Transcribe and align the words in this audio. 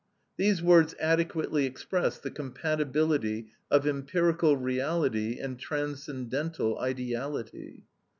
These 0.35 0.63
words 0.63 0.95
adequately 0.99 1.67
express 1.67 2.17
the 2.17 2.31
compatibility 2.31 3.49
of 3.69 3.85
empirical 3.85 4.57
reality 4.57 5.37
and 5.39 5.59
transcendental 5.59 6.79
ideality. 6.79 7.83